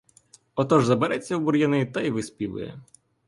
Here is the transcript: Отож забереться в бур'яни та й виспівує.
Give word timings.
Отож 0.55 0.85
забереться 0.85 1.37
в 1.37 1.41
бур'яни 1.41 1.85
та 1.85 2.01
й 2.01 2.11
виспівує. 2.11 2.81